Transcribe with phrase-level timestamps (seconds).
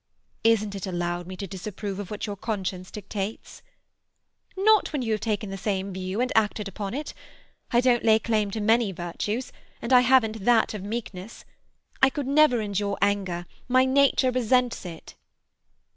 [0.43, 3.61] "Isn't it allowed me to disapprove of what your conscience dictates?"
[4.57, 7.13] "Not when you have taken the same view, and acted upon it.
[7.69, 11.45] I don't lay claim to many virtues, and I haven't that of meekness.
[12.01, 15.13] I could never endure anger; my nature resents it."